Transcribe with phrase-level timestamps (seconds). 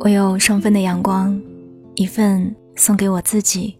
[0.00, 1.40] 我有双份的阳光，
[1.94, 3.76] 一份送给我自己，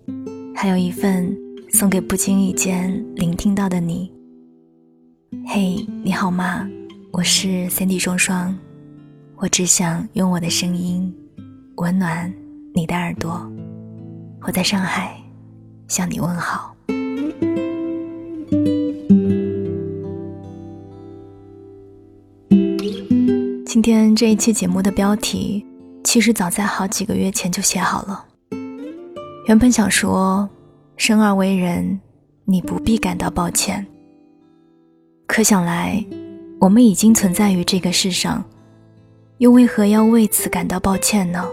[0.54, 1.36] 还有一份
[1.70, 4.12] 送给不经意间聆听到的你。
[5.46, 6.68] 嘿，你好吗？
[7.10, 8.56] 我是 Cindy 双双，
[9.36, 11.12] 我只想用我的声音
[11.76, 12.32] 温暖
[12.74, 13.50] 你的耳朵。
[14.42, 15.16] 我在上海
[15.88, 16.71] 向你问好。
[23.84, 25.66] 今天这一期节目的标题，
[26.04, 28.24] 其实早在好几个月前就写好了。
[29.48, 30.48] 原本想说，
[30.96, 32.00] 生而为人，
[32.44, 33.84] 你不必感到抱歉。
[35.26, 36.00] 可想来，
[36.60, 38.44] 我们已经存在于这个世上，
[39.38, 41.44] 又为何要为此感到抱歉呢？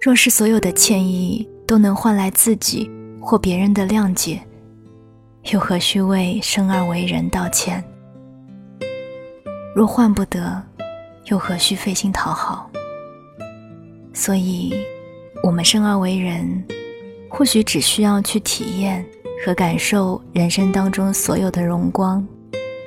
[0.00, 2.90] 若是所有的歉意都能换来自己
[3.20, 4.40] 或别人的谅解，
[5.52, 7.84] 又何须为生而为人道歉？
[9.76, 10.62] 若换不得，
[11.30, 12.70] 又何须费心讨好？
[14.14, 14.74] 所以，
[15.42, 16.64] 我们生而为人，
[17.28, 19.04] 或许只需要去体验
[19.44, 22.26] 和感受人生当中所有的荣光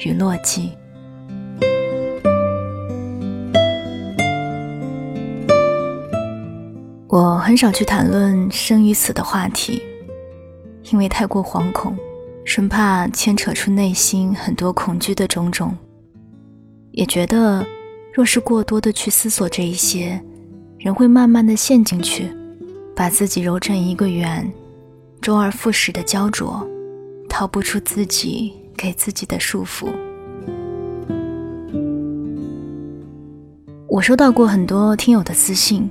[0.03, 0.69] 与落寂。
[7.07, 9.83] 我很少去谈论生与死的话题，
[10.91, 11.95] 因为太过惶恐，
[12.43, 15.77] 生怕牵扯出内心很多恐惧的种种。
[16.91, 17.65] 也觉得，
[18.13, 20.21] 若是过多的去思索这一些，
[20.77, 22.29] 人会慢慢的陷进去，
[22.93, 24.51] 把自己揉成一个圆，
[25.21, 26.67] 周而复始的焦灼，
[27.29, 29.87] 逃不出自己给自己的束缚。
[33.87, 35.89] 我收到过很多听友的私信，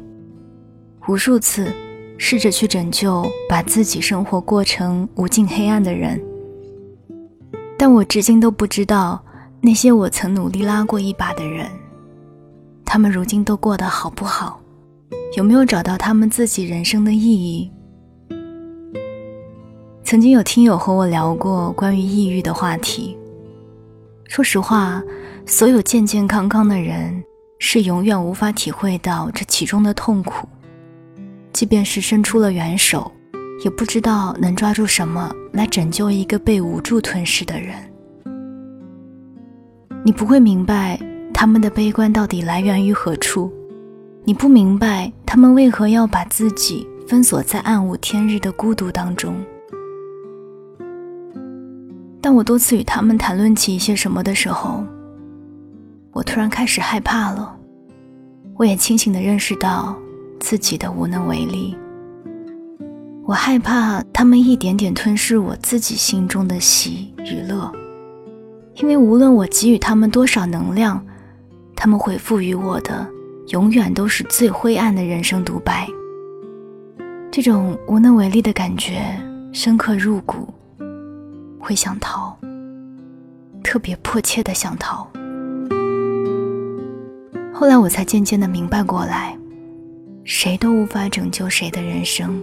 [1.08, 1.72] 无数次
[2.18, 6.20] 试着去拯救把自己生活过成无尽黑暗的人，
[7.78, 9.24] 但我至今都不知道。
[9.62, 11.70] 那些我曾努力拉过一把的人，
[12.92, 14.60] 他们如今都过得好不好？
[15.36, 17.70] 有没有找到他们自己人生的意义？
[20.02, 23.16] 曾经有听友和我聊过关于抑郁的话题。
[24.24, 25.00] 说实话，
[25.46, 27.22] 所有健健康康的人
[27.60, 30.48] 是永远无法体会到这其中的痛苦，
[31.52, 33.08] 即便是伸出了援手，
[33.64, 37.76] 也不知道能抓住什么来拯救一个被无助吞噬的人。
[40.04, 40.98] 你不会明白
[41.40, 43.50] 他们的悲观到底来源于何处，
[44.24, 49.34] 你不明白他们为何要把自己封锁在暗无天日的孤独当中。
[52.20, 54.84] 当我多次与他们谈论起一些什么的时候，
[56.12, 57.56] 我突然开始害怕了。
[58.58, 59.96] 我也清醒地认识到
[60.40, 61.74] 自己的无能为力。
[63.24, 67.72] 我害怕他们一点点吞噬我自己心中的喜与乐。
[68.74, 71.02] 因为无论我给予他们多少能量，
[71.82, 73.08] 他们回复于我的
[73.48, 75.88] 永远都是最灰暗的人生独白。
[77.32, 79.00] 这种无能为力的感觉
[79.50, 80.52] 深刻入骨，
[81.58, 82.36] 会想逃，
[83.64, 85.10] 特别迫切的想逃。
[87.50, 89.34] 后来我才渐渐的明白过来，
[90.22, 92.42] 谁都无法拯救谁的人生，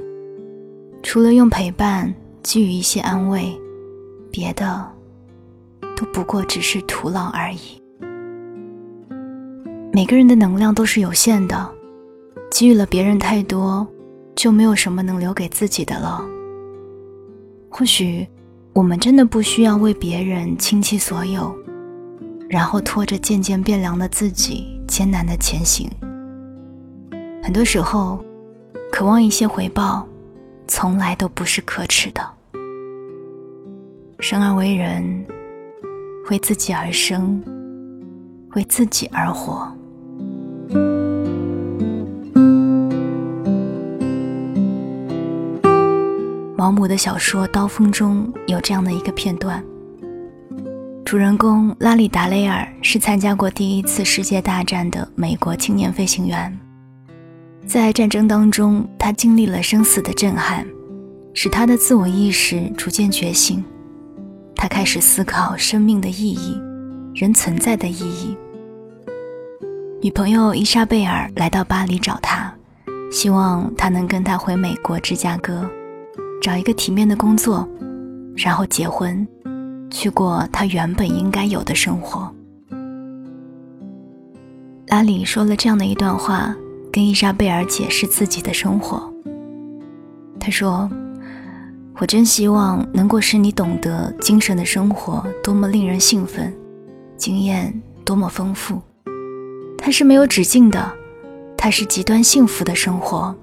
[1.04, 2.12] 除了用陪伴
[2.42, 3.56] 给予一些安慰，
[4.32, 4.84] 别的。
[5.96, 7.80] 都不过只是徒劳而已。
[9.98, 11.68] 每个人的能量都是有限的，
[12.52, 13.88] 给予了别人太多，
[14.36, 16.24] 就没有什么能留给自己的了。
[17.68, 18.28] 或许，
[18.74, 21.52] 我们真的不需要为别人倾其所有，
[22.48, 25.90] 然后拖着渐渐变凉的自己艰难的前行。
[27.42, 28.24] 很多时候，
[28.92, 30.08] 渴望一些回报，
[30.68, 32.22] 从来都不是可耻的。
[34.20, 35.26] 生而为人。
[36.30, 37.42] 为自己而生，
[38.54, 39.68] 为自己而活。
[46.68, 49.64] 毛姆的小说《刀锋》中有这样的一个片段：
[51.06, 56.60] 主人公拉里·达雷尔是参加过第一次世界大战的美国青年飞行员，
[57.66, 60.68] 在战争当中，他经历了生死的震撼，
[61.34, 63.64] 使他的自我意识逐渐觉醒。
[64.54, 66.60] 他开始思考生命的意义，
[67.16, 68.38] 人存在的意义。
[70.02, 72.54] 女朋友伊莎贝尔来到巴黎找他，
[73.10, 75.66] 希望他能跟他回美国芝加哥，
[76.42, 77.68] 找一个体面的工作，
[78.36, 79.28] 然后结婚，
[79.90, 82.34] 去过他原本应该有的生活。
[84.88, 86.56] 拉里说了这样的一段话，
[86.92, 89.12] 跟伊莎贝尔解释自己的生活。
[90.40, 90.90] 他说。
[92.00, 96.54] 我真希望能够使你懂得精神的生活多么令人兴奋，
[97.18, 97.74] 经验
[98.06, 98.80] 多么丰富。
[99.80, 100.94] 它是没有止境的，
[101.58, 103.36] 它是极端幸福的生活。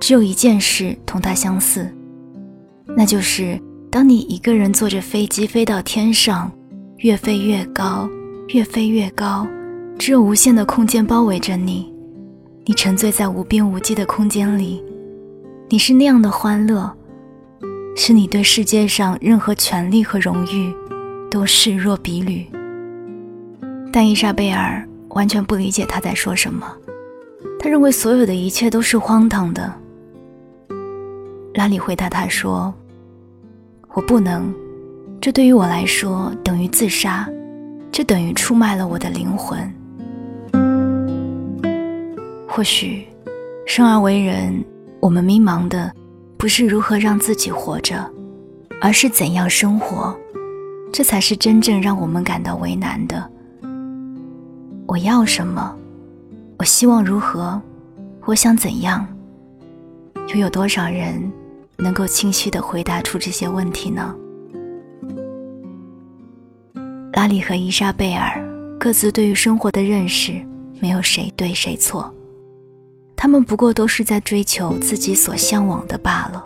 [0.00, 1.88] 只有一件事同它相似，
[2.96, 3.60] 那就是
[3.90, 6.50] 当你一个人坐着飞机飞到天上，
[6.96, 8.08] 越飞越高，
[8.48, 9.46] 越飞越高，
[9.98, 11.92] 只有无限的空间包围着你，
[12.64, 14.82] 你沉醉在无边无际的空间里，
[15.68, 16.90] 你是那样的欢乐，
[17.94, 20.74] 是你对世界上任何权利和荣誉
[21.30, 22.46] 都视若敝履。
[23.92, 24.86] 但伊莎贝尔。
[25.10, 26.64] 完全不理解他在说什么，
[27.58, 29.74] 他认为所有的一切都是荒唐的。
[31.54, 32.72] 拉里回答他说
[33.92, 34.54] ：“我不能，
[35.20, 37.28] 这对于我来说等于自杀，
[37.90, 39.58] 这等于出卖了我的灵魂。
[42.48, 43.04] 或许，
[43.66, 44.64] 生而为人，
[45.00, 45.92] 我们迷茫的
[46.36, 48.08] 不是如何让自己活着，
[48.80, 50.16] 而是怎样生活，
[50.92, 53.28] 这才是真正让我们感到为难的。”
[54.86, 55.74] 我要什么？
[56.58, 57.60] 我希望如何？
[58.24, 59.04] 我想怎样？
[60.28, 61.20] 又有多少人
[61.80, 64.14] 能够清晰地回答出这些问题呢？
[67.12, 68.42] 拉里和伊莎贝尔
[68.78, 70.40] 各自对于生活的认识，
[70.80, 72.12] 没有谁对谁错，
[73.16, 76.44] 他们不过都是在追求自己所向往的罢了。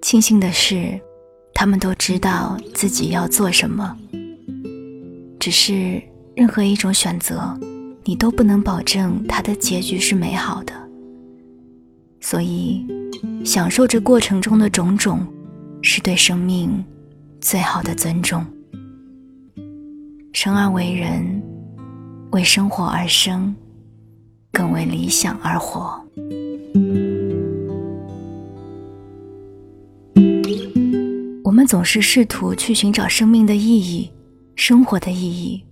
[0.00, 0.98] 庆幸的是，
[1.54, 3.96] 他们都知道自己要做什么，
[5.38, 6.02] 只是。
[6.34, 7.54] 任何一种选择，
[8.04, 10.72] 你都不能保证它的结局是美好的。
[12.22, 12.86] 所以，
[13.44, 15.26] 享受这过程中的种种，
[15.82, 16.84] 是对生命
[17.40, 18.44] 最好的尊重。
[20.32, 21.42] 生而为人，
[22.30, 23.54] 为生活而生，
[24.52, 26.00] 更为理想而活。
[31.44, 34.10] 我们总是试图去寻找生命的意义，
[34.56, 35.64] 生活的意义。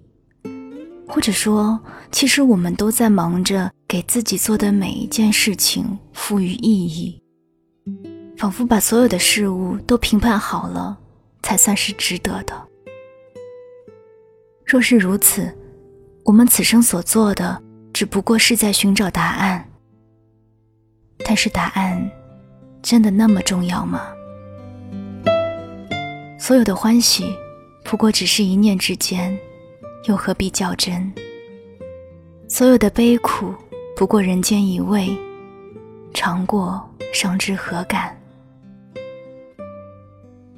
[1.09, 1.81] 或者说，
[2.13, 7.20] 其实我们都在忙着给自己做的每一件事情赋予意义，
[8.41, 10.97] 仿佛把所有的事物都评判好了，
[11.43, 12.55] 才算是值得的。
[14.65, 15.55] 若是如此，
[16.25, 19.69] 我们此生所做的只不过是在寻找答案。
[21.19, 22.11] 但是答案
[22.81, 24.09] 真的那么重要吗？
[26.39, 27.37] 所有的欢喜，
[27.85, 29.39] 不过只是一念之间。
[30.05, 31.13] 又何必较真？
[32.49, 33.55] 所有的悲苦，
[33.95, 35.15] 不过人间一味，
[36.15, 36.83] 尝过
[37.13, 38.17] 伤之何感？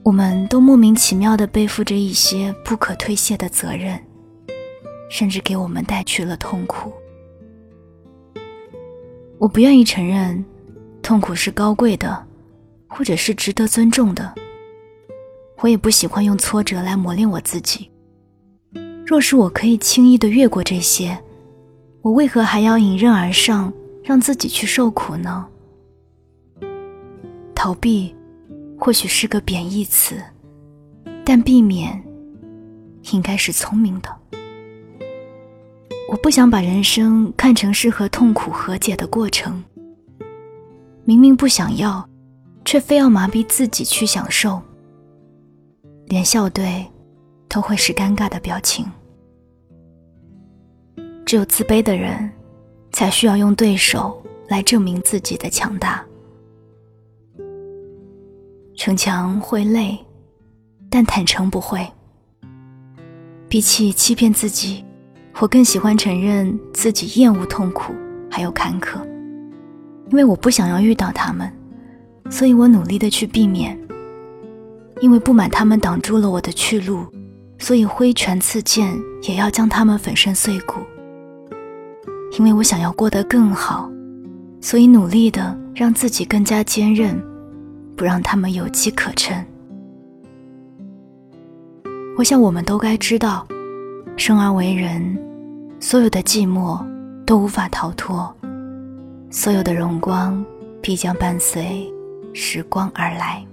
[0.04, 3.98] 我们都莫名其妙地背负着一些不可推卸的责任，
[5.08, 6.92] 甚至给我们带去了痛苦。
[9.38, 10.44] 我不愿意承认，
[11.02, 12.26] 痛苦是高贵的，
[12.88, 14.34] 或者是值得尊重的。
[15.60, 17.88] 我也不喜欢用挫折来磨练我自己。
[19.06, 21.16] 若是我可以轻易的越过这些，
[22.02, 23.72] 我为何还要迎刃而上，
[24.02, 25.46] 让自己去受苦呢？
[27.54, 28.12] 逃避
[28.84, 30.20] 或许是个贬义词，
[31.24, 32.02] 但避免
[33.12, 34.12] 应该是聪明的。
[36.10, 39.62] 我不想把人生看成是和痛苦和解的过程。
[41.04, 42.04] 明明不想要，
[42.64, 44.60] 却非要麻痹自己去享受，
[46.06, 46.84] 连笑对
[47.48, 48.84] 都会是尴尬的表情。
[51.24, 52.28] 只有自卑的人，
[52.90, 56.04] 才需要用对手来证明自己的强大。
[58.74, 59.98] 逞强会累，
[60.90, 61.86] 但坦诚不会。
[63.48, 64.84] 比起欺骗自己，
[65.38, 67.92] 我更喜欢承认自己厌恶痛苦
[68.30, 68.98] 还有坎坷，
[70.10, 71.52] 因为我不想要遇到他们，
[72.30, 73.78] 所以我努力的去避免。
[75.00, 77.04] 因为不满他们挡住了我的去路，
[77.58, 80.76] 所以挥拳刺剑也要将他们粉身碎骨。
[82.38, 83.90] 因为我想要过得更好，
[84.60, 87.20] 所以努力的让自己更加坚韧，
[87.96, 89.44] 不让他们有机可乘。
[92.16, 93.46] 我想我们都该知道，
[94.16, 95.18] 生而为人，
[95.80, 96.84] 所有的寂寞
[97.24, 98.34] 都无法逃脱，
[99.30, 100.44] 所有的荣光
[100.80, 101.92] 必将伴随
[102.34, 103.44] 时光而来。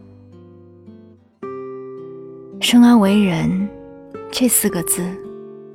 [2.61, 3.67] 生而为人，
[4.29, 5.03] 这四个字，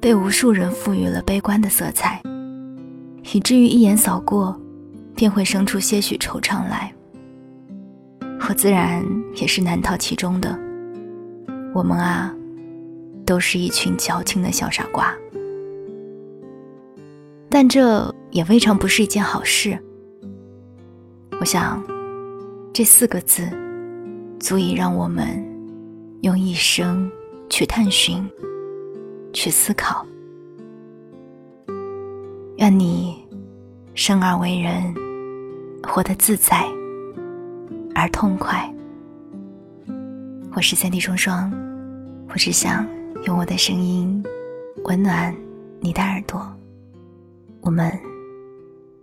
[0.01, 2.23] 被无数人赋予了悲观的色彩。
[3.33, 4.55] 以至于一眼扫过，
[5.17, 6.94] 便会生出些许惆怅来。
[8.49, 10.59] 我自然也是难逃其中的。
[11.75, 12.35] 我们啊，
[13.27, 15.15] 都是一群矫情的小傻瓜。
[17.49, 19.79] 但这也未尝不是一件好事。
[21.41, 21.83] 我想，
[22.73, 23.49] 这四个字
[24.39, 25.43] 足以让我们
[26.23, 27.11] 用一生
[27.49, 28.29] 去探寻、
[29.33, 30.07] 去思考。
[32.59, 33.17] 愿你
[33.95, 34.95] 生而为人，
[35.83, 36.65] 活得自在
[37.95, 38.69] 而痛快。
[40.53, 41.53] 我是三弟双双，
[42.29, 42.87] 我只想
[43.25, 44.23] 用我的声音
[44.85, 45.35] 温暖
[45.81, 46.45] 你的耳朵。
[47.61, 47.91] 我们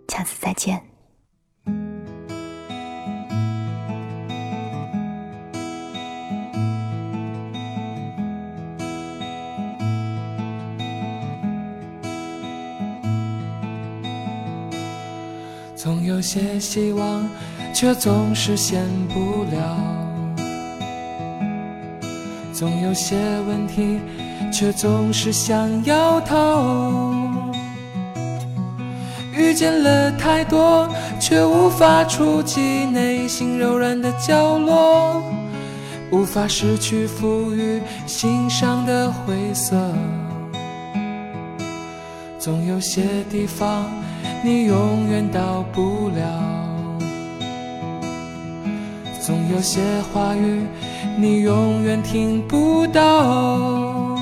[0.08, 0.80] 下次再见。
[15.74, 17.28] 总有些希望，
[17.82, 19.76] 却总是显不了；
[22.52, 23.16] 总有些
[23.48, 23.98] 问题，
[24.52, 27.12] 却总是想要逃。
[29.34, 35.20] 遇见了太多，却无法触及内心柔软的角落，
[36.12, 39.76] 无法失去赋予心上的灰色。
[42.38, 43.84] 总有些地方。
[44.44, 46.51] 你永远到不了，
[49.24, 49.80] 总有些
[50.12, 50.66] 话语
[51.16, 54.18] 你永远听不到，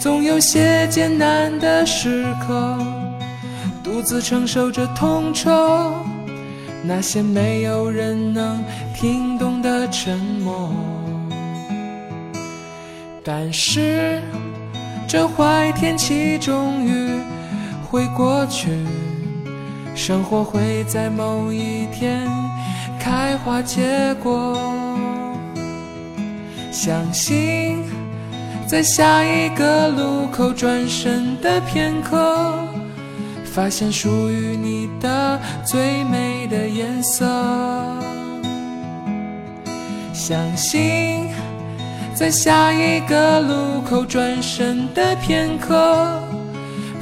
[0.00, 2.78] 总有些艰难的时刻，
[3.84, 5.50] 独自承受着痛楚，
[6.82, 10.72] 那些没有人能听懂的沉默。
[13.22, 14.22] 但是
[15.06, 17.20] 这坏天气终于。
[17.90, 18.68] 会过去，
[19.94, 22.28] 生活会在某一天
[22.98, 24.58] 开花结果。
[26.70, 27.82] 相信
[28.66, 32.52] 在下一个路口转身的片刻，
[33.44, 37.26] 发现属于你的最美的颜色。
[40.12, 41.28] 相信
[42.14, 46.20] 在下一个路口转身的片刻。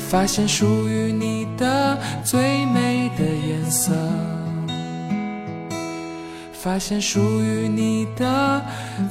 [0.09, 3.93] 发现属于你的最美的颜色，
[6.67, 8.61] 发现属于你的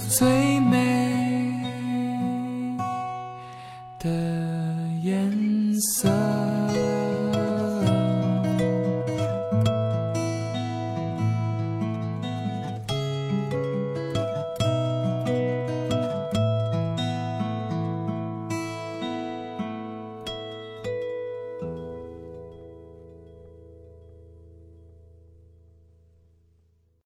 [0.09, 1.57] 最美
[3.97, 4.09] 的
[5.01, 6.54] 颜色。